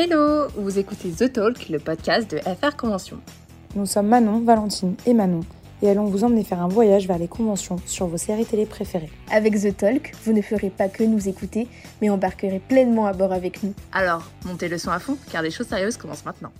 [0.00, 3.18] Hello, vous écoutez The Talk, le podcast de FR Convention.
[3.74, 5.40] Nous sommes Manon, Valentine et Manon
[5.82, 9.10] et allons vous emmener faire un voyage vers les conventions sur vos séries télé préférées.
[9.28, 11.66] Avec The Talk, vous ne ferez pas que nous écouter,
[12.00, 13.74] mais embarquerez pleinement à bord avec nous.
[13.90, 16.52] Alors, montez le son à fond, car les choses sérieuses commencent maintenant.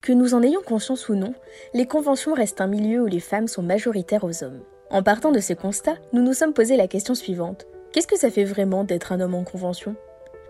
[0.00, 1.32] Que nous en ayons conscience ou non,
[1.74, 4.62] les conventions restent un milieu où les femmes sont majoritaires aux hommes.
[4.90, 7.66] En partant de ce constat, nous nous sommes posé la question suivante.
[7.94, 9.94] Qu'est-ce que ça fait vraiment d'être un homme en convention?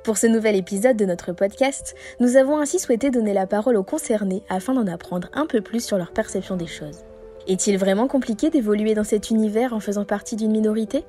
[0.03, 3.83] Pour ce nouvel épisode de notre podcast, nous avons ainsi souhaité donner la parole aux
[3.83, 7.01] concernés afin d'en apprendre un peu plus sur leur perception des choses.
[7.47, 11.05] Est-il vraiment compliqué d'évoluer dans cet univers en faisant partie d'une minorité?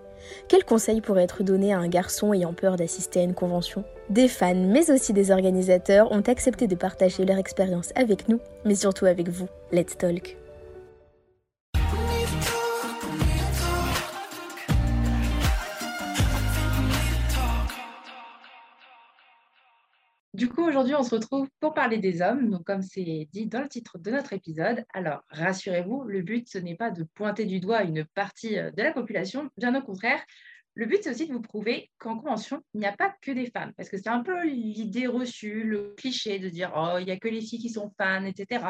[0.49, 3.85] Quels conseils pourraient être donnés à un garçon ayant peur d'assister à une convention?
[4.09, 8.75] Des fans, mais aussi des organisateurs, ont accepté de partager leur expérience avec nous, mais
[8.75, 9.47] surtout avec vous.
[9.71, 10.35] Let's Talk
[20.65, 22.49] aujourd'hui, on se retrouve pour parler des hommes.
[22.49, 26.57] Donc, comme c'est dit dans le titre de notre épisode, alors rassurez-vous, le but, ce
[26.57, 30.21] n'est pas de pointer du doigt une partie euh, de la population, bien au contraire.
[30.73, 33.49] Le but, c'est aussi de vous prouver qu'en convention, il n'y a pas que des
[33.49, 33.71] femmes.
[33.77, 37.17] Parce que c'est un peu l'idée reçue, le cliché de dire Oh, il n'y a
[37.17, 38.65] que les filles qui sont fans, etc.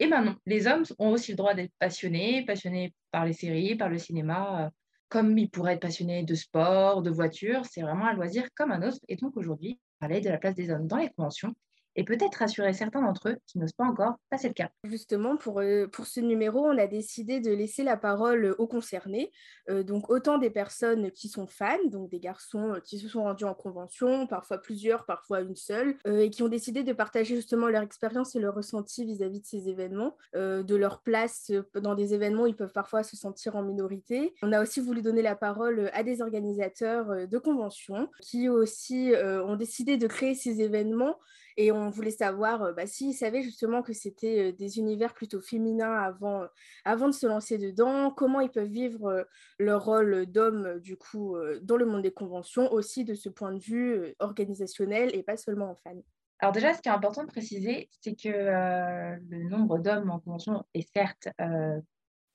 [0.00, 3.76] Et ben non, les hommes ont aussi le droit d'être passionnés, passionnés par les séries,
[3.76, 4.70] par le cinéma, euh,
[5.08, 7.62] comme ils pourraient être passionnés de sport, de voiture.
[7.70, 8.98] C'est vraiment un loisir comme un autre.
[9.08, 11.54] Et donc aujourd'hui, parler de la place des hommes dans les conventions
[11.96, 14.70] et peut-être rassurer certains d'entre eux qui n'osent pas encore passer le cap.
[14.84, 19.32] Justement, pour, euh, pour ce numéro, on a décidé de laisser la parole aux concernés,
[19.70, 23.22] euh, donc autant des personnes qui sont fans, donc des garçons euh, qui se sont
[23.22, 27.68] rendus en convention, parfois plusieurs, parfois une seule, et qui ont décidé de partager justement
[27.68, 32.42] leur expérience et leur ressenti vis-à-vis de ces événements, de leur place dans des événements
[32.42, 34.34] où ils peuvent parfois se sentir en minorité.
[34.42, 39.56] On a aussi voulu donner la parole à des organisateurs de conventions qui aussi ont
[39.56, 41.16] décidé de créer ces événements
[41.56, 45.40] et on voulait savoir euh, bah, s'ils savaient justement que c'était euh, des univers plutôt
[45.40, 46.46] féminins avant, euh,
[46.84, 49.26] avant de se lancer dedans, comment ils peuvent vivre
[49.58, 53.58] leur rôle d'homme du coup dans le monde des conventions, aussi de ce point de
[53.58, 56.02] vue organisationnel et pas seulement en fan.
[56.40, 60.64] Alors déjà, ce qui est important de préciser, c'est que le nombre d'hommes en convention
[60.74, 61.28] est certes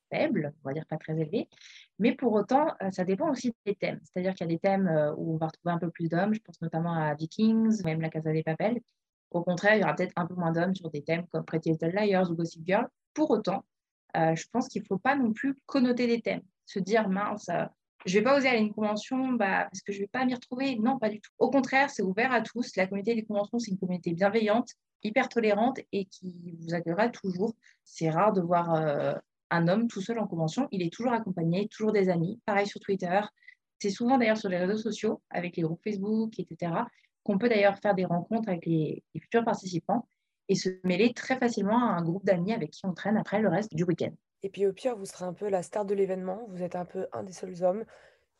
[0.09, 1.47] faible, on va dire pas très élevé,
[1.99, 3.99] mais pour autant, ça dépend aussi des thèmes.
[4.03, 6.41] C'est-à-dire qu'il y a des thèmes où on va retrouver un peu plus d'hommes, je
[6.41, 8.81] pense notamment à Vikings, même la Casa des Papels,
[9.31, 11.71] au contraire, il y aura peut-être un peu moins d'hommes sur des thèmes comme Pretty
[11.71, 12.87] Little Liars ou Gossip Girl.
[13.13, 13.63] Pour autant,
[14.17, 16.41] euh, je pense qu'il ne faut pas non plus connoter les thèmes.
[16.65, 17.65] Se dire, mince, euh,
[18.05, 20.07] je ne vais pas oser aller à une convention bah, parce que je ne vais
[20.07, 20.75] pas m'y retrouver.
[20.77, 21.31] Non, pas du tout.
[21.37, 22.75] Au contraire, c'est ouvert à tous.
[22.75, 24.71] La communauté des conventions, c'est une communauté bienveillante,
[25.03, 27.55] hyper tolérante et qui vous accueillera toujours.
[27.85, 29.13] C'est rare de voir euh,
[29.49, 30.67] un homme tout seul en convention.
[30.71, 32.39] Il est toujours accompagné, toujours des amis.
[32.45, 33.21] Pareil sur Twitter.
[33.79, 36.73] C'est souvent d'ailleurs sur les réseaux sociaux, avec les groupes Facebook, etc
[37.23, 40.07] qu'on peut d'ailleurs faire des rencontres avec les, futurs participants
[40.49, 43.49] et se mêler très facilement à un groupe d'amis avec qui on traîne après le
[43.49, 44.11] reste du week-end.
[44.43, 46.85] Et puis au pire, vous serez un peu la star de l'événement, vous êtes un
[46.85, 47.85] peu un des seuls hommes,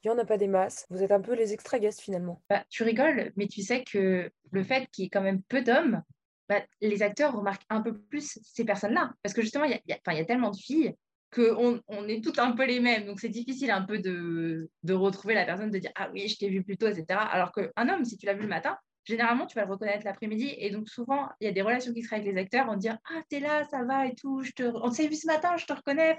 [0.03, 2.41] il n'y en a pas des masses, vous êtes un peu les extra guests finalement.
[2.49, 5.61] Bah, tu rigoles, mais tu sais que le fait qu'il y ait quand même peu
[5.61, 6.01] d'hommes,
[6.49, 9.13] bah, les acteurs remarquent un peu plus ces personnes-là.
[9.21, 10.95] Parce que justement, il y, y, a tellement de filles
[11.33, 13.05] qu'on on est toutes un peu les mêmes.
[13.05, 16.49] Donc, c'est difficile un peu de, retrouver la personne, de dire Ah oui, je t'ai
[16.49, 17.19] vu plus tôt, etc.
[17.31, 20.53] Alors qu'un homme, si tu l'as vu le matin, généralement, tu vas le reconnaître l'après-midi.
[20.57, 22.67] Et donc, souvent, il y a des relations qui se créent avec les acteurs.
[22.69, 24.43] On dit Ah, t'es là, ça va et tout.
[24.43, 24.63] Je te...
[24.63, 26.17] On s'est vu ce matin, je te reconnais.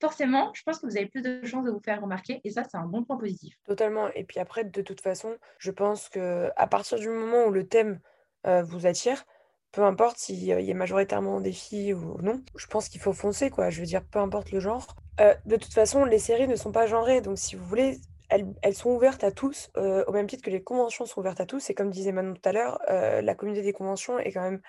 [0.00, 2.40] Forcément, je pense que vous avez plus de chances de vous faire remarquer.
[2.44, 3.54] Et ça, c'est un bon point positif.
[3.64, 4.08] Totalement.
[4.14, 7.66] Et puis après, de toute façon, je pense que à partir du moment où le
[7.66, 8.00] thème
[8.46, 9.24] euh, vous attire,
[9.72, 13.50] peu importe s'il y a majoritairement des filles ou non, je pense qu'il faut foncer,
[13.50, 13.70] quoi.
[13.70, 14.96] Je veux dire, peu importe le genre.
[15.20, 18.00] Euh, de toute façon, les séries ne sont pas genrées, donc si vous voulez,
[18.30, 21.46] elles, sont ouvertes à tous, euh, au même titre que les conventions sont ouvertes à
[21.46, 21.70] tous.
[21.70, 24.60] Et comme disait Manon tout à l'heure, euh, la communauté des conventions est quand même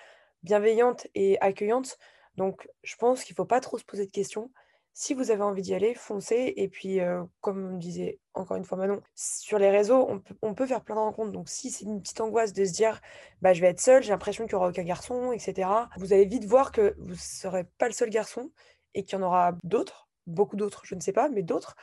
[0.42, 1.98] bienveillante et accueillante.
[2.36, 4.50] Donc, je pense qu'il ne faut pas trop se poser de questions.
[4.94, 6.52] Si vous avez envie d'y aller, foncez.
[6.56, 7.00] Et puis,
[7.40, 10.96] comme disait encore une fois Manon, sur les réseaux, on peut, on peut faire plein
[10.96, 11.32] de rencontres.
[11.32, 13.00] Donc, si c'est une petite angoisse de se dire,
[13.40, 16.26] bah, je vais être seule, j'ai l'impression qu'il n'y aura aucun garçon, etc., vous allez
[16.26, 18.50] vite voir que vous ne serez pas le seul garçon
[18.94, 21.74] et qu'il y en aura d'autres, beaucoup d'autres, je ne sais pas, mais d'autres.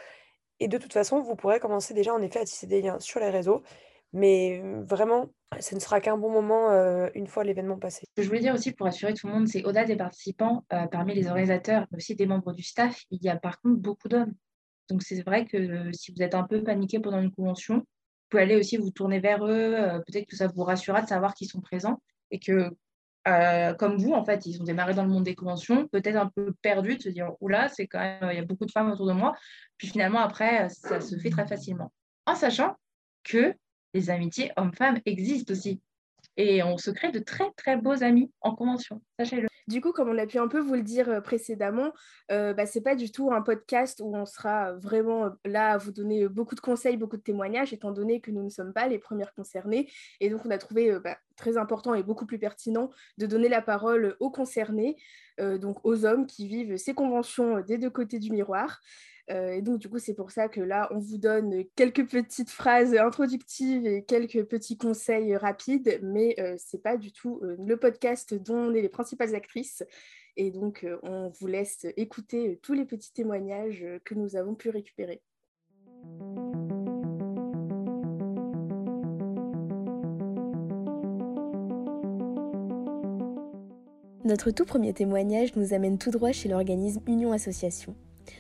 [0.60, 3.20] Et de toute façon, vous pourrez commencer déjà en effet à tisser des liens sur
[3.20, 3.64] les réseaux.
[4.14, 5.30] Mais vraiment,
[5.60, 6.70] ce ne sera qu'un bon moment
[7.14, 8.06] une fois l'événement passé.
[8.08, 10.66] Ce que je voulais dire aussi pour assurer tout le monde, c'est au-delà des participants,
[10.92, 14.08] parmi les organisateurs, mais aussi des membres du staff, il y a par contre beaucoup
[14.08, 14.34] d'hommes.
[14.90, 17.86] Donc c'est vrai que si vous êtes un peu paniqué pendant une convention, vous
[18.30, 20.02] pouvez aller aussi vous tourner vers eux.
[20.08, 22.02] Peut-être que ça vous rassurera de savoir qu'ils sont présents
[22.32, 22.70] et que,
[23.78, 26.54] comme vous, en fait, ils ont démarré dans le monde des conventions, peut-être un peu
[26.64, 29.06] perdus de se dire, oula, c'est quand même, il y a beaucoup de femmes autour
[29.06, 29.36] de moi.
[29.78, 31.92] Puis finalement, après, ça se fait très facilement.
[32.26, 32.76] En sachant
[33.24, 33.54] que
[33.94, 35.82] les amitiés hommes-femmes existent aussi.
[36.38, 39.50] Et on se crée de très, très beaux amis en convention, sachez-le.
[39.70, 41.94] Du coup, comme on a pu un peu vous le dire euh, précédemment,
[42.32, 45.92] euh, bah, pas du tout un podcast où on sera vraiment euh, là à vous
[45.92, 48.98] donner beaucoup de conseils, beaucoup de témoignages, étant donné que nous ne sommes pas les
[48.98, 49.88] premières concernées.
[50.22, 52.90] Et donc, on a trouvé bah, très important et beaucoup plus pertinent
[53.20, 54.98] de donner la parole aux concernés,
[55.38, 58.82] donc aux hommes qui vivent ces conventions des deux côtés du miroir.
[59.32, 62.50] Euh, et donc, du coup, c'est pour ça que là, on vous donne quelques petites
[62.50, 67.56] phrases introductives et quelques petits conseils rapides, mais euh, ce n'est pas du tout euh,
[67.60, 69.84] le podcast dont on est les principales actrices.
[70.36, 75.22] Et donc, on vous laisse écouter tous les petits témoignages que nous avons pu récupérer.
[84.24, 87.96] Notre tout premier témoignage nous amène tout droit chez l'organisme Union Association.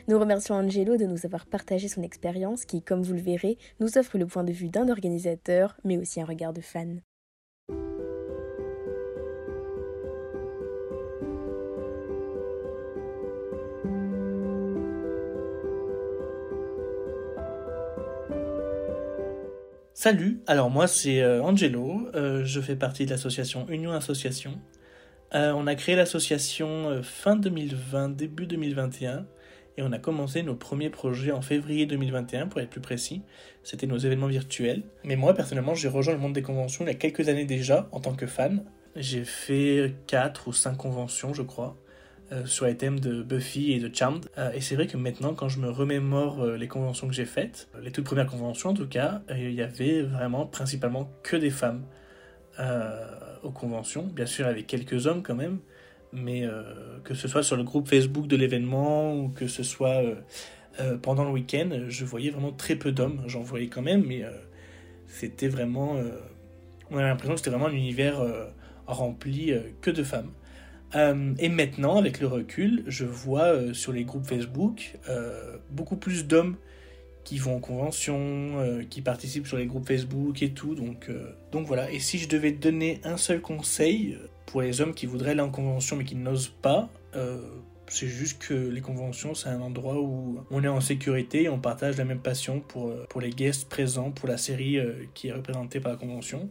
[0.07, 3.97] Nous remercions Angelo de nous avoir partagé son expérience qui, comme vous le verrez, nous
[3.97, 7.01] offre le point de vue d'un organisateur, mais aussi un regard de fan.
[20.01, 24.57] Salut, alors moi c'est euh, Angelo, euh, je fais partie de l'association Union Association.
[25.33, 29.25] Euh, on a créé l'association fin 2020, début 2021
[29.77, 33.21] et on a commencé nos premiers projets en février 2021 pour être plus précis.
[33.63, 34.83] C'était nos événements virtuels.
[35.03, 37.87] Mais moi personnellement j'ai rejoint le monde des conventions il y a quelques années déjà
[37.91, 38.65] en tant que fan.
[38.95, 41.77] J'ai fait 4 ou 5 conventions je crois.
[42.31, 44.27] Euh, sur les thèmes de Buffy et de Charmed.
[44.37, 47.25] Euh, et c'est vrai que maintenant, quand je me remémore euh, les conventions que j'ai
[47.25, 51.49] faites, les toutes premières conventions en tout cas, il y avait vraiment principalement que des
[51.49, 51.85] femmes
[53.41, 55.59] aux conventions, bien sûr avec quelques hommes quand même,
[56.13, 56.63] mais euh,
[57.03, 60.15] que ce soit sur le groupe Facebook de l'événement ou que ce soit euh,
[60.79, 63.23] euh, pendant le week-end, je voyais vraiment très peu d'hommes.
[63.27, 64.23] J'en voyais quand même, mais
[65.07, 65.97] c'était vraiment.
[66.89, 68.21] on a l'impression que c'était vraiment un univers
[68.87, 70.31] rempli que de femmes.
[70.95, 74.97] et maintenant, avec le recul, je vois sur les groupes Facebook
[75.69, 76.55] beaucoup plus d'hommes
[77.25, 80.75] qui vont en convention, qui participent sur les groupes Facebook et tout.
[80.75, 81.11] Donc,
[81.51, 81.91] donc voilà.
[81.91, 84.17] Et si je devais donner un seul conseil,
[84.49, 87.39] pour les hommes qui voudraient aller en convention mais qui n'osent pas, euh,
[87.87, 91.59] c'est juste que les conventions, c'est un endroit où on est en sécurité et on
[91.59, 95.27] partage la même passion pour, euh, pour les guests présents, pour la série euh, qui
[95.27, 96.49] est représentée par la convention.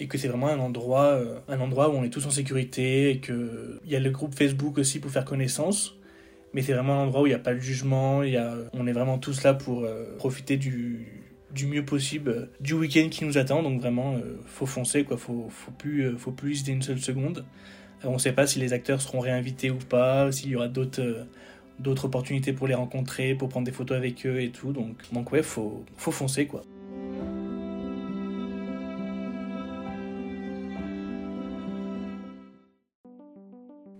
[0.00, 1.18] Et que c'est vraiment un endroit,
[1.48, 4.78] un endroit où on est tous en sécurité et qu'il y a le groupe Facebook
[4.78, 5.96] aussi pour faire connaissance.
[6.52, 8.86] Mais c'est vraiment un endroit où il n'y a pas de jugement, y a, on
[8.86, 9.84] est vraiment tous là pour
[10.16, 11.18] profiter du,
[11.52, 13.62] du mieux possible euh, du week-end qui nous attend.
[13.62, 15.16] Donc vraiment, euh, faut foncer, quoi.
[15.16, 17.44] Faut, faut plus, euh, faut plus hésiter une seule seconde.
[18.04, 21.26] on ne sait pas si les acteurs seront réinvités ou pas, s'il y aura d'autres
[21.78, 24.72] d'autres opportunités pour les rencontrer, pour prendre des photos avec eux et tout.
[24.72, 26.64] Donc, donc ouais, faut, faut foncer, quoi.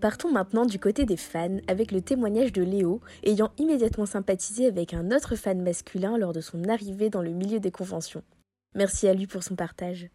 [0.01, 4.95] Partons maintenant du côté des fans avec le témoignage de Léo, ayant immédiatement sympathisé avec
[4.95, 8.23] un autre fan masculin lors de son arrivée dans le milieu des conventions.
[8.77, 10.09] Merci à lui pour son partage.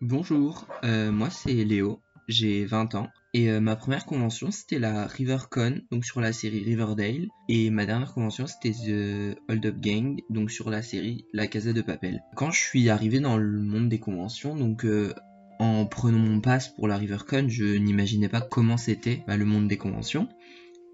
[0.00, 5.06] Bonjour, euh, moi c'est Léo, j'ai 20 ans et euh, ma première convention, c'était la
[5.06, 7.28] RiverCon, donc sur la série Riverdale.
[7.50, 11.74] Et ma dernière convention, c'était The Hold Up Gang, donc sur la série La Casa
[11.74, 12.22] de Papel.
[12.34, 15.12] Quand je suis arrivé dans le monde des conventions, donc euh,
[15.58, 19.68] en prenant mon pass pour la RiverCon, je n'imaginais pas comment c'était bah, le monde
[19.68, 20.30] des conventions.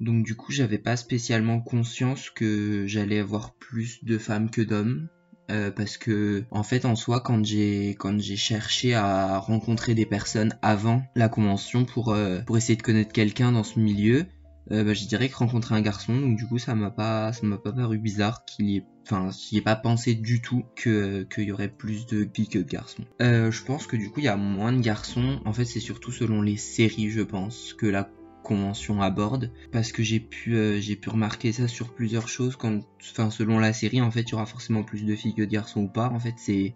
[0.00, 5.06] Donc du coup, j'avais pas spécialement conscience que j'allais avoir plus de femmes que d'hommes.
[5.52, 10.06] Euh, parce que en fait en soi quand j'ai quand j'ai cherché à rencontrer des
[10.06, 14.24] personnes avant la convention pour euh, pour essayer de connaître quelqu'un dans ce milieu
[14.70, 16.18] euh, bah, je dirais que rencontrer un garçon.
[16.18, 19.30] Donc du coup ça m'a pas ça m'a pas paru bizarre qu'il y ait enfin
[19.30, 22.68] j'y ai pas pensé du tout que qu'il y aurait plus de filles que de
[22.68, 23.04] garçons.
[23.20, 25.40] Je pense que du coup il y a moins de garçons.
[25.44, 28.08] En fait c'est surtout selon les séries je pense que la
[28.42, 32.80] convention aborde parce que j'ai pu euh, j'ai pu remarquer ça sur plusieurs choses quand
[33.00, 35.50] enfin selon la série en fait il y aura forcément plus de filles que de
[35.50, 36.08] garçons ou pas.
[36.08, 36.74] En fait c'est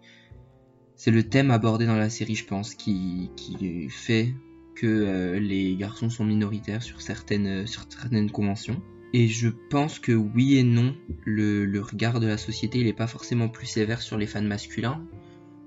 [0.95, 4.33] c'est le thème abordé dans la série je pense qui, qui fait
[4.75, 8.81] que euh, les garçons sont minoritaires sur certaines sur certaines conventions.
[9.13, 12.93] Et je pense que oui et non le, le regard de la société il est
[12.93, 15.05] pas forcément plus sévère sur les fans masculins.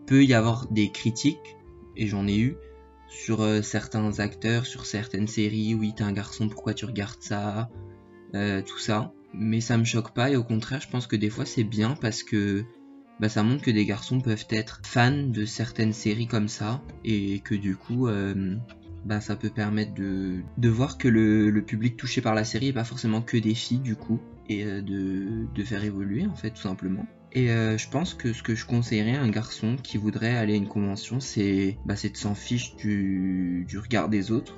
[0.07, 1.57] Peut y avoir des critiques
[1.97, 2.57] et j'en ai eu
[3.11, 7.69] sur euh, certains acteurs, sur certaines séries, oui t'es un garçon, pourquoi tu regardes ça,
[8.35, 9.13] euh, tout ça.
[9.35, 11.95] Mais ça me choque pas et au contraire je pense que des fois c'est bien
[12.01, 12.65] parce que
[13.21, 17.41] bah, ça montre que des garçons peuvent être fans de certaines séries comme ça et
[17.41, 18.57] que du coup euh,
[19.05, 22.85] bah, ça peut permettre de, voir que le, public touché par la série est pas
[22.85, 27.07] forcément que des filles du coup, et de, de faire évoluer en fait tout simplement.
[27.33, 30.55] Et euh, je pense que ce que je conseillerais à un garçon qui voudrait aller
[30.55, 34.57] à une convention, c'est bah, de s'en fiche du, du regard des autres,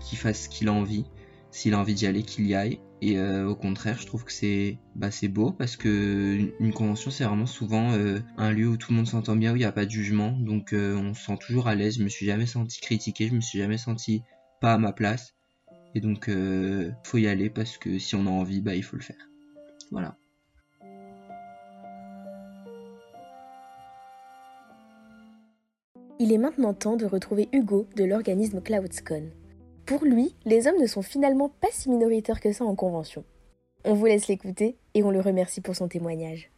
[0.00, 1.04] qu'il fasse ce qu'il a envie,
[1.50, 2.80] s'il a envie d'y aller, qu'il y aille.
[3.02, 7.24] Et euh, au contraire, je trouve que c'est bah, beau parce que une convention, c'est
[7.24, 9.72] vraiment souvent euh, un lieu où tout le monde s'entend bien, où il n'y a
[9.72, 10.32] pas de jugement.
[10.32, 11.98] Donc euh, on se sent toujours à l'aise.
[11.98, 14.22] Je me suis jamais senti critiqué, je me suis jamais senti
[14.60, 15.34] pas à ma place.
[15.94, 18.96] Et donc euh, faut y aller parce que si on a envie, bah il faut
[18.96, 19.30] le faire.
[19.90, 20.16] Voilà.
[26.22, 29.30] Il est maintenant temps de retrouver Hugo de l'organisme CloudsCon.
[29.86, 33.24] Pour lui, les hommes ne sont finalement pas si minoritaires que ça en convention.
[33.86, 36.50] On vous laisse l'écouter et on le remercie pour son témoignage.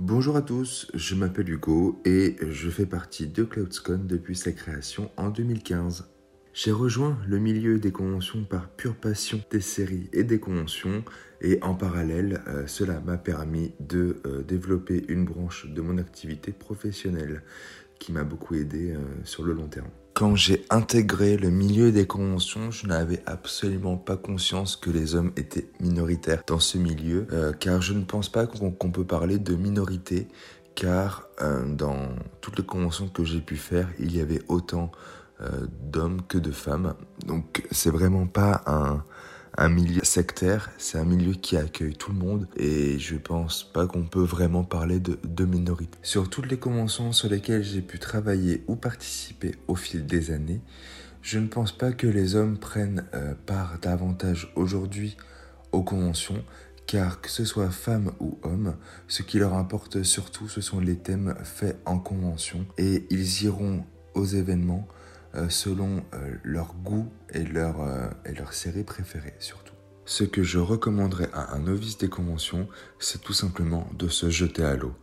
[0.00, 5.12] Bonjour à tous, je m'appelle Hugo et je fais partie de CloudsCon depuis sa création
[5.16, 6.08] en 2015.
[6.60, 11.04] J'ai rejoint le milieu des conventions par pure passion des séries et des conventions
[11.40, 16.50] et en parallèle, euh, cela m'a permis de euh, développer une branche de mon activité
[16.50, 17.44] professionnelle
[18.00, 19.86] qui m'a beaucoup aidé euh, sur le long terme.
[20.14, 25.30] Quand j'ai intégré le milieu des conventions, je n'avais absolument pas conscience que les hommes
[25.36, 27.28] étaient minoritaires dans ce milieu,
[27.60, 30.26] car je ne pense pas qu'on peut parler de minorité,
[30.74, 31.28] car
[31.68, 32.08] dans
[32.40, 34.90] toutes les conventions que j'ai pu faire, il y avait autant
[35.82, 36.94] d'hommes que de femmes.
[37.26, 39.04] Donc c'est vraiment pas un,
[39.58, 43.88] un milieu sectaire, c'est un milieu qui accueille tout le monde et je pense pas
[43.88, 45.98] qu'on peut vraiment parler de, minorité.
[46.02, 50.60] Sur toutes les conventions sur lesquelles j'ai pu travailler ou participer au fil des années,
[51.22, 55.16] je ne pense pas que les hommes prennent euh, part davantage aujourd'hui
[55.72, 56.44] aux conventions
[56.86, 58.76] car que ce soit femmes ou hommes,
[59.08, 63.84] ce qui leur importe surtout ce sont les thèmes faits en convention et ils iront
[64.14, 64.97] aux événements euh,
[65.48, 69.74] selon euh, leur goût et leur, euh, et leur série préférée surtout.
[70.04, 72.66] Ce que je recommanderais à un novice des conventions,
[72.98, 74.94] c'est tout simplement de se jeter à l'eau,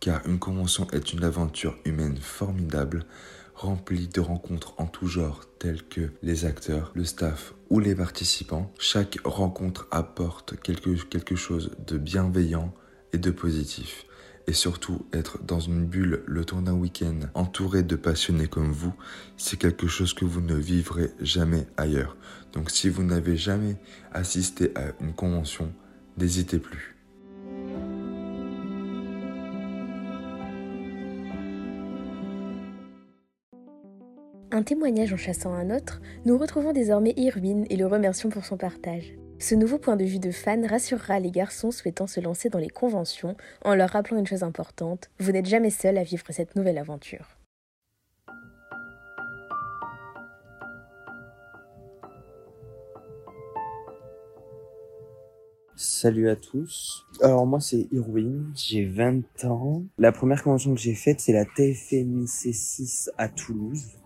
[0.00, 3.04] car une convention est une aventure humaine formidable,
[3.54, 8.72] remplie de rencontres en tout genre telles que les acteurs, le staff ou les participants.
[8.78, 12.74] Chaque rencontre apporte quelque chose de bienveillant
[13.12, 14.06] et de positif
[14.46, 18.94] et surtout être dans une bulle le temps d'un week-end entouré de passionnés comme vous,
[19.36, 22.16] c'est quelque chose que vous ne vivrez jamais ailleurs.
[22.52, 23.76] Donc si vous n'avez jamais
[24.12, 25.72] assisté à une convention,
[26.18, 26.94] n'hésitez plus.
[34.50, 38.56] Un témoignage en chassant un autre, nous retrouvons désormais Irwin et le remercions pour son
[38.56, 39.14] partage.
[39.38, 42.68] Ce nouveau point de vue de fan rassurera les garçons souhaitant se lancer dans les
[42.70, 46.78] conventions en leur rappelant une chose importante, vous n'êtes jamais seul à vivre cette nouvelle
[46.78, 47.36] aventure.
[55.76, 57.04] Salut à tous.
[57.20, 59.82] Alors moi c'est Irwin, j'ai 20 ans.
[59.98, 63.96] La première convention que j'ai faite c'est la TFMIC6 à Toulouse.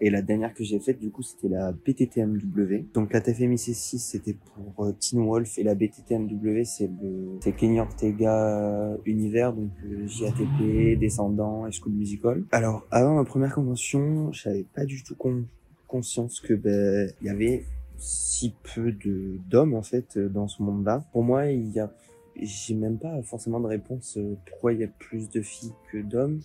[0.00, 2.84] Et la dernière que j'ai faite du coup c'était la BTTMW.
[2.94, 7.80] Donc la TFMIC6 c'était pour euh, Teen Wolf et la BTTMW c'est le c'est Kenny
[7.80, 12.44] Ortega univers donc euh, JATP, Descendant School Musical.
[12.52, 15.44] Alors avant ma première convention j'avais pas du tout con-
[15.88, 17.64] conscience que ben il y avait
[17.98, 21.02] si peu de d'hommes en fait euh, dans ce monde-là.
[21.12, 21.90] Pour moi, il y a
[22.38, 25.96] j'ai même pas forcément de réponse euh, pourquoi il y a plus de filles que
[26.02, 26.40] d'hommes.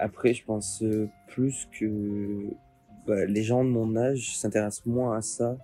[0.00, 2.46] Après, je pense euh, plus que
[3.06, 5.58] bah, les gens de mon âge s'intéressent moins à ça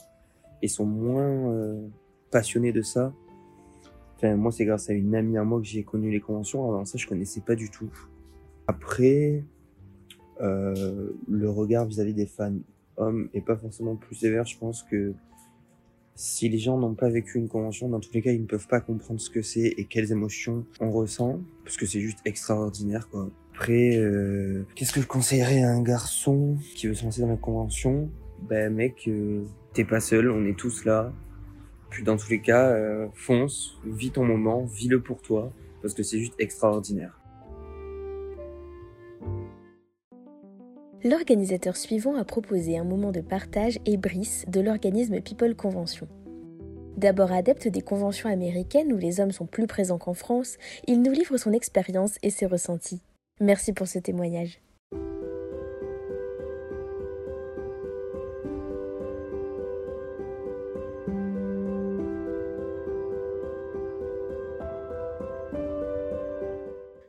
[0.60, 1.80] et sont moins euh,
[2.30, 3.14] passionnés de ça.
[4.16, 6.68] Enfin, moi, c'est grâce à une amie à moi que j'ai connu les conventions.
[6.68, 7.90] Avant ça, je connaissais pas du tout.
[8.66, 9.42] Après,
[10.42, 12.58] euh, le regard vis-à-vis des fans
[12.98, 14.44] hommes est pas forcément plus sévère.
[14.44, 15.14] Je pense que
[16.14, 18.68] si les gens n'ont pas vécu une convention, dans tous les cas, ils ne peuvent
[18.68, 23.08] pas comprendre ce que c'est et quelles émotions on ressent, parce que c'est juste extraordinaire,
[23.08, 23.30] quoi.
[23.58, 27.36] Après, euh, qu'est-ce que je conseillerais à un garçon qui veut se lancer dans la
[27.36, 28.10] convention?
[28.42, 31.10] Ben, mec, euh, t'es pas seul, on est tous là.
[31.88, 36.02] Puis dans tous les cas, euh, fonce, vis ton moment, vis-le pour toi, parce que
[36.02, 37.18] c'est juste extraordinaire.
[41.02, 46.08] L'organisateur suivant a proposé un moment de partage et Brice de l'organisme People Convention.
[46.98, 51.12] D'abord adepte des conventions américaines où les hommes sont plus présents qu'en France, il nous
[51.12, 53.00] livre son expérience et ses ressentis.
[53.40, 54.60] Merci pour ce témoignage.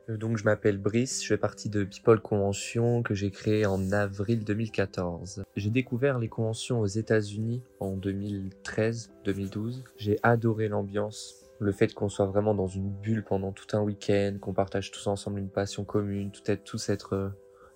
[0.08, 3.90] Euh, donc je m'appelle Brice, je fais partie de People Convention que j'ai créé en
[3.92, 5.44] avril 2014.
[5.56, 9.82] J'ai découvert les conventions aux États-Unis en 2013-2012.
[9.96, 14.36] J'ai adoré l'ambiance, le fait qu'on soit vraiment dans une bulle pendant tout un week-end,
[14.40, 17.28] qu'on partage tous ensemble une passion commune, tout être, tous être euh,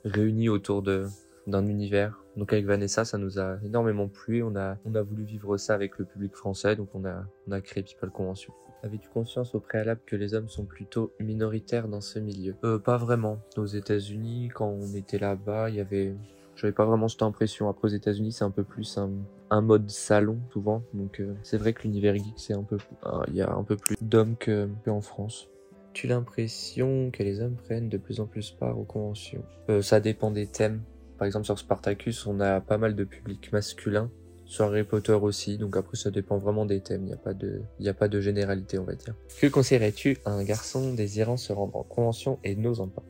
[0.04, 1.06] réunis autour de
[1.46, 2.22] d'un univers.
[2.36, 4.42] Donc avec Vanessa, ça nous a énormément plu.
[4.42, 7.52] On a, on a voulu vivre ça avec le public français, donc on a, on
[7.52, 8.52] a créé People Convention.
[8.84, 12.56] Avais-tu conscience au préalable que les hommes sont plutôt minoritaires dans ce milieu?
[12.64, 13.38] Euh, Pas vraiment.
[13.56, 16.14] Aux États-Unis, quand on était là-bas, il y avait,
[16.56, 17.68] j'avais pas vraiment cette impression.
[17.68, 19.10] Après aux États-Unis, c'est un peu plus un,
[19.52, 20.82] un mode salon souvent.
[20.94, 23.62] Donc euh, c'est vrai que l'univers geek, c'est un peu, euh, il y a un
[23.62, 25.48] peu plus d'hommes que qu'en France.
[25.92, 29.44] Tu l'impression que les hommes prennent de plus en plus part aux conventions?
[29.68, 30.80] Euh, Ça dépend des thèmes.
[31.18, 34.10] Par exemple, sur Spartacus, on a pas mal de public masculin.
[34.46, 37.32] Sur Harry Potter aussi, donc après ça dépend vraiment des thèmes, il n'y a, pas
[37.32, 39.14] de, il y a pas de généralité on va dire.
[39.40, 43.02] Que conseillerais-tu à un garçon désirant se rendre en convention et n'osant pas?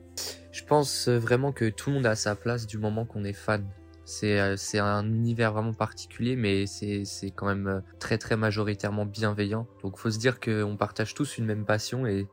[0.51, 3.65] Je pense vraiment que tout le monde a sa place du moment qu'on est fan.
[4.05, 7.05] C'est euh, c'est un univers vraiment particulier, mais c'est
[7.35, 9.67] quand même euh, très très majoritairement bienveillant.
[9.81, 12.27] Donc faut se dire qu'on partage tous une même passion et,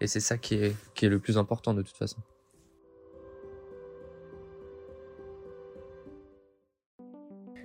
[0.00, 2.18] et c'est ça qui est, qui est le plus important de toute façon.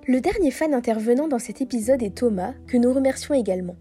[0.07, 3.77] Le dernier fan intervenant dans cet épisode est Thomas, que nous remercions également.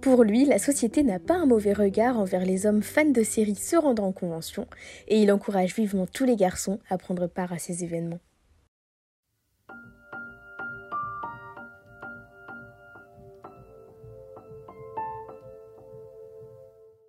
[0.00, 3.54] Pour lui, la société n'a pas un mauvais regard envers les hommes fans de séries
[3.54, 4.66] se rendant en convention,
[5.06, 8.20] et il encourage vivement tous les garçons à prendre part à ces événements.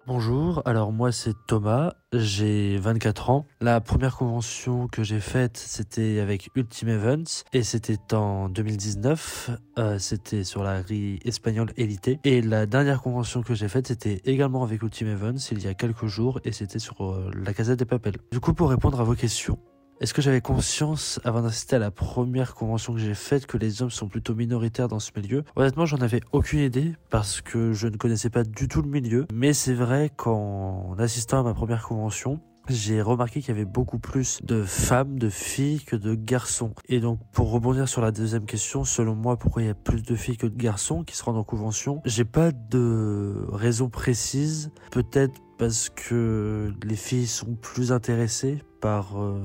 [0.08, 3.48] Bonjour, alors moi c'est Thomas, j'ai 24 ans.
[3.60, 9.98] La première convention que j'ai faite c'était avec Ultime Events et c'était en 2019, euh,
[9.98, 12.20] c'était sur la grille espagnole Elite.
[12.24, 15.74] Et la dernière convention que j'ai faite c'était également avec Ultime Events il y a
[15.74, 18.18] quelques jours et c'était sur euh, la Casette des Papels.
[18.32, 19.58] Du coup pour répondre à vos questions,
[20.02, 23.82] est-ce que j'avais conscience, avant d'assister à la première convention que j'ai faite, que les
[23.82, 25.44] hommes sont plutôt minoritaires dans ce milieu?
[25.56, 29.26] Honnêtement, j'en avais aucune idée parce que je ne connaissais pas du tout le milieu.
[29.34, 34.00] Mais c'est vrai qu'en assistant à ma première convention, j'ai remarqué qu'il y avait beaucoup
[34.00, 36.74] plus de femmes, de filles que de garçons.
[36.90, 40.04] Et donc, pour rebondir sur la deuxième question, selon moi, pourquoi il y a plus
[40.04, 44.72] de filles que de garçons qui se rendent en convention J'ai pas de raison précise.
[44.92, 49.40] Peut-être parce que les filles sont plus intéressées par, euh,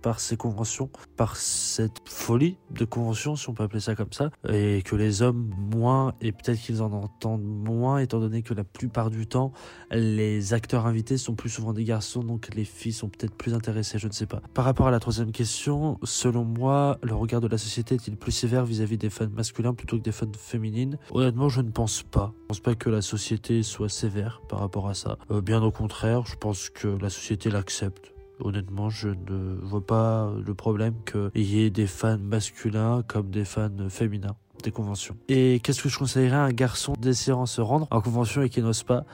[0.00, 4.30] par ces conventions, par cette folie de convention, si on peut appeler ça comme ça,
[4.48, 8.62] et que les hommes moins, et peut-être qu'ils en entendent moins, étant donné que la
[8.62, 9.52] plupart du temps,
[9.90, 13.98] les acteurs invités sont plus souvent des garçons, donc les filles sont peut-être plus intéressées,
[13.98, 14.40] je ne sais pas.
[14.54, 18.30] Par rapport à la troisième question, selon moi, le regard de la société est-il plus
[18.30, 20.96] sévère vis-à-vis des fans masculins plutôt que des fans féminines?
[21.10, 22.32] Honnêtement, je ne pense pas.
[22.42, 25.18] Je pense pas que la société soit sévère par rapport à ça.
[25.32, 28.13] Euh, bien au contraire, je pense que la société l'accepte.
[28.40, 33.44] Honnêtement, je ne vois pas le problème qu'il y ait des fans masculins comme des
[33.44, 35.16] fans féminins des conventions.
[35.28, 38.62] Et qu'est-ce que je conseillerais à un garçon désirant se rendre en convention et qui
[38.62, 39.04] n'ose pas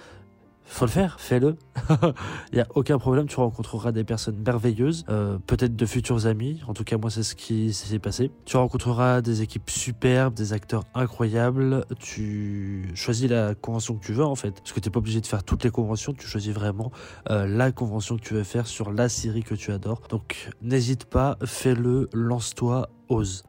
[0.73, 1.57] faut le faire, fais-le.
[2.53, 6.61] Il n'y a aucun problème, tu rencontreras des personnes merveilleuses, euh, peut-être de futurs amis,
[6.69, 8.31] en tout cas moi c'est ce qui s'est passé.
[8.45, 14.25] Tu rencontreras des équipes superbes, des acteurs incroyables, tu choisis la convention que tu veux
[14.25, 16.55] en fait, parce que tu n'es pas obligé de faire toutes les conventions, tu choisis
[16.55, 16.93] vraiment
[17.31, 20.03] euh, la convention que tu veux faire sur la série que tu adores.
[20.09, 23.45] Donc n'hésite pas, fais-le, lance-toi, ose.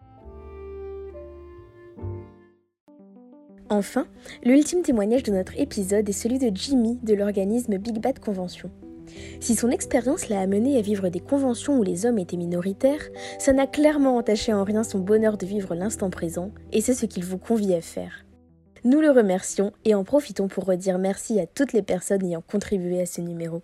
[3.71, 4.05] Enfin,
[4.43, 8.69] l'ultime témoignage de notre épisode est celui de Jimmy de l'organisme Big Bad Convention.
[9.39, 13.07] Si son expérience l'a amené à vivre des conventions où les hommes étaient minoritaires,
[13.39, 17.05] ça n'a clairement entaché en rien son bonheur de vivre l'instant présent, et c'est ce
[17.05, 18.25] qu'il vous convie à faire.
[18.83, 22.99] Nous le remercions et en profitons pour redire merci à toutes les personnes ayant contribué
[22.99, 23.61] à ce numéro.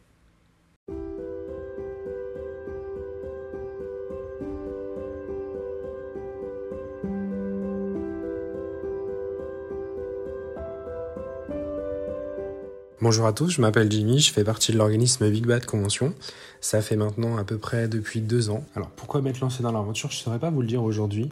[13.00, 16.16] Bonjour à tous, je m'appelle Jimmy, je fais partie de l'organisme Big Bad Convention.
[16.62, 18.64] Ça fait maintenant à peu près depuis deux ans.
[18.76, 21.30] Alors pourquoi m'être lancé dans l'aventure, je ne saurais pas vous le dire aujourd'hui.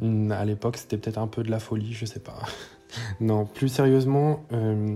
[0.00, 2.42] Hmm, À l'époque, c'était peut-être un peu de la folie, je sais pas.
[3.20, 4.94] non, plus sérieusement, euh,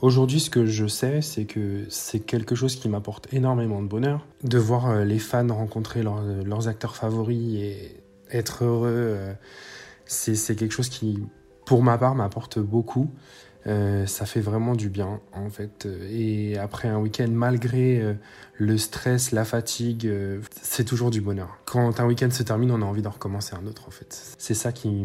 [0.00, 4.26] aujourd'hui, ce que je sais, c'est que c'est quelque chose qui m'apporte énormément de bonheur.
[4.42, 9.32] De voir euh, les fans rencontrer leurs, leurs acteurs favoris et être heureux, euh,
[10.06, 11.22] c'est quelque chose qui,
[11.66, 13.12] pour ma part, m'apporte beaucoup.
[13.66, 15.86] Euh, ça fait vraiment du bien en fait.
[16.10, 18.14] Et après un week-end, malgré euh,
[18.56, 21.58] le stress, la fatigue, euh, c'est toujours du bonheur.
[21.66, 24.34] Quand un week-end se termine, on a envie d'en recommencer un autre en fait.
[24.38, 25.04] C'est ça qui,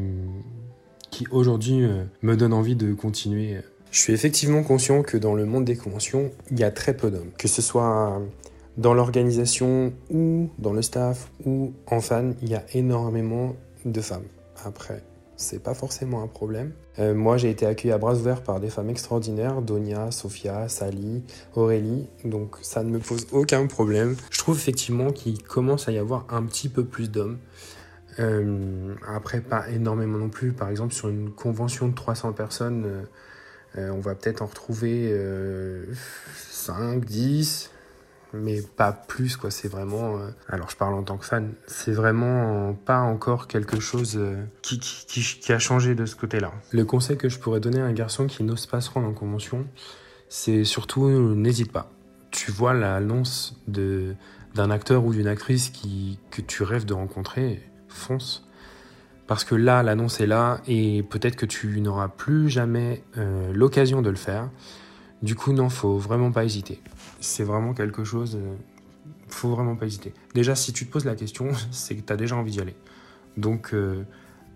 [1.11, 3.59] qui aujourd'hui euh, me donne envie de continuer.
[3.91, 7.11] Je suis effectivement conscient que dans le monde des conventions, il y a très peu
[7.11, 7.31] d'hommes.
[7.37, 8.21] Que ce soit
[8.77, 14.25] dans l'organisation ou dans le staff ou en fan, il y a énormément de femmes.
[14.65, 15.01] Après,
[15.37, 16.71] c'est pas forcément un problème.
[16.99, 21.23] Euh, moi, j'ai été accueilli à bras ouverts par des femmes extraordinaires, Donia, Sophia, Sally,
[21.55, 24.15] Aurélie, donc ça ne me pose aucun problème.
[24.31, 27.37] Je trouve effectivement qu'il commence à y avoir un petit peu plus d'hommes.
[28.19, 30.53] Euh, après, pas énormément non plus.
[30.53, 33.05] Par exemple, sur une convention de 300 personnes,
[33.77, 35.13] euh, on va peut-être en retrouver
[36.49, 37.71] 5, 10,
[38.41, 39.51] mais pas plus quoi.
[39.51, 43.79] C'est vraiment euh, alors je parle en tant que fan c'est vraiment pas encore quelque
[43.79, 47.59] chose euh, qui, qui, a changé de ce côté là le conseil que je pourrais
[47.59, 49.65] donner à un garçon qui n'ose pas se rendre en convention
[50.29, 51.91] c'est surtout n'hésite pas.
[52.31, 54.15] Tu vois l'annonce de
[54.53, 55.71] d'un acteur ou d'une actrice
[56.31, 58.47] que tu rêves de rencontrer fonce.
[59.27, 64.01] Parce que là l'annonce est là et peut-être que tu n'auras plus jamais euh, l'occasion
[64.01, 64.49] de le faire.
[65.21, 66.81] Du coup non faut vraiment pas hésiter
[67.19, 68.35] c'est vraiment quelque chose.
[68.35, 68.55] Euh,
[69.27, 70.13] faut vraiment pas hésiter.
[70.33, 72.75] Déjà, si tu te poses la question, c'est que tu as déjà envie d'y aller.
[73.37, 74.03] Donc, euh,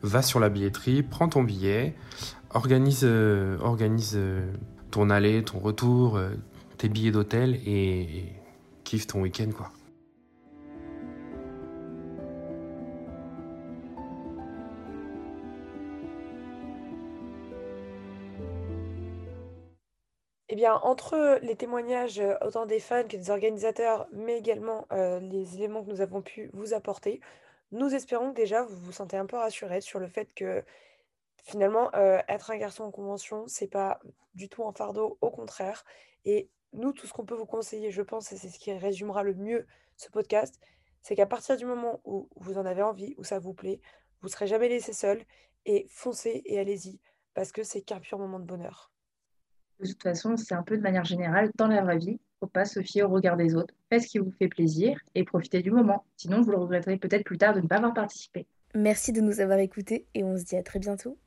[0.02, 1.95] va sur la billetterie, prends ton billet,
[2.52, 4.17] organise, euh, organise
[4.91, 6.19] ton aller, ton retour,
[6.78, 8.34] tes billets d'hôtel et, et
[8.84, 9.72] kiffe ton week-end, quoi.
[20.52, 25.84] Eh bien, entre les témoignages autant des fans que des organisateurs, mais également les éléments
[25.84, 27.22] que nous avons pu vous apporter,
[27.72, 30.64] nous espérons que déjà vous vous sentez un peu rassuré sur le fait que
[31.44, 34.00] finalement, être un garçon en convention, c'est pas
[34.34, 35.86] du tout un fardeau, au contraire.
[36.26, 39.22] Et nous, tout ce qu'on peut vous conseiller, je pense, et c'est ce qui résumera
[39.22, 40.60] le mieux ce podcast,
[41.04, 43.82] c'est qu'à partir du moment où vous en avez envie, où ça vous plaît,
[44.22, 45.24] vous serez jamais laissé seul
[45.66, 47.00] et foncez et allez-y
[47.36, 48.92] parce que c'est qu'un pur moment de bonheur.
[49.80, 52.65] De toute façon, c'est un peu de manière générale, dans la vraie vie, faut pas
[52.65, 53.74] se fier au regard des autres.
[53.89, 56.06] Faites ce qui vous fait plaisir et profitez du moment.
[56.18, 58.46] Sinon, vous le regretterez peut-être plus tard de ne pas avoir participé.
[58.76, 61.18] Merci de nous avoir écoutés et on se dit à très bientôt.